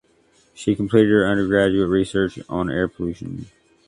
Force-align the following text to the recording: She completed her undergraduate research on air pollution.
She 0.55 0.75
completed 0.75 1.11
her 1.11 1.27
undergraduate 1.29 1.87
research 1.87 2.39
on 2.49 2.71
air 2.71 2.87
pollution. 2.87 3.49